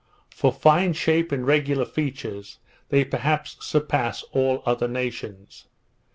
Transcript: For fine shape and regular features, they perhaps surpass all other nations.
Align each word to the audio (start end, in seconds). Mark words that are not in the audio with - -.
For 0.31 0.51
fine 0.51 0.93
shape 0.93 1.31
and 1.31 1.45
regular 1.45 1.85
features, 1.85 2.57
they 2.89 3.05
perhaps 3.05 3.57
surpass 3.63 4.23
all 4.31 4.63
other 4.65 4.87
nations. 4.87 5.67